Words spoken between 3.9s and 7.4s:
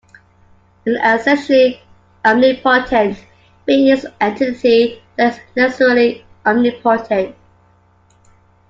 an entity that is necessarily omnipotent.